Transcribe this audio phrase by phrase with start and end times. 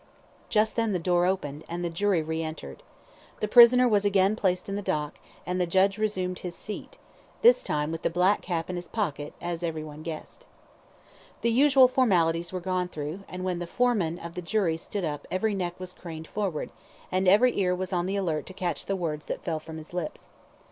[0.49, 2.81] Just then the door opened, and the jury re entered.
[3.39, 6.97] The prisoner was again placed in the dock, and the judge resumed his seat,
[7.43, 10.43] this time with the black cap in his pocket, as everyone guessed.
[11.41, 15.27] The usual formalities were gone through, and when the foreman of the jury stood up
[15.29, 16.71] every neck was craned forward,
[17.11, 19.93] and every ear was on the alert to catch the words that fell from his
[19.93, 20.29] lips.